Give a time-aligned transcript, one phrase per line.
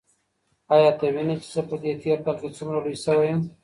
[0.73, 3.41] ایا ته وینې چې زه په دې تېر کال کې څومره لوی شوی یم؟